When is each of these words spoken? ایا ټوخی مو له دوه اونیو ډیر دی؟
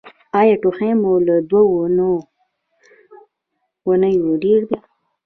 ایا 0.39 0.55
ټوخی 0.61 0.91
مو 1.01 1.13
له 1.27 1.35
دوه 1.49 1.63
اونیو 3.87 4.27
ډیر 4.43 4.59
دی؟ 4.69 4.77